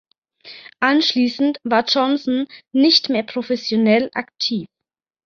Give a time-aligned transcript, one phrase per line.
[0.79, 4.65] Anschließend war Johnson nicht mehr professionell aktiv.